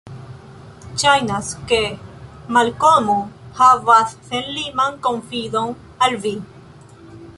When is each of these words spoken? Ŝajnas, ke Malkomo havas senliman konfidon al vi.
Ŝajnas, 1.01 1.49
ke 1.71 1.81
Malkomo 2.57 3.17
havas 3.59 4.17
senliman 4.31 4.97
konfidon 5.07 5.71
al 6.07 6.19
vi. 6.25 6.33